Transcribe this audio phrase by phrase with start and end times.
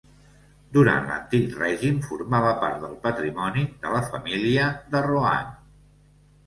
[0.77, 5.55] Durant l'Antic Règim, formava part del patrimoni de la família de Rohan.